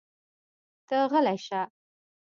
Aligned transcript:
ته 0.87 0.97
غلی 1.11 1.37
شه! 1.45 1.61